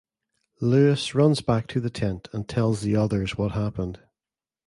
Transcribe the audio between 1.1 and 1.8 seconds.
runs back to